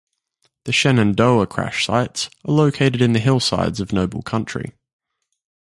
The 0.65 0.71
"Shenandoah" 0.71 1.45
Crash 1.45 1.85
Sites 1.85 2.31
are 2.45 2.51
located 2.53 3.03
in 3.03 3.13
the 3.13 3.19
hillsides 3.19 3.79
of 3.79 3.93
Noble 3.93 4.23
County. 4.23 4.71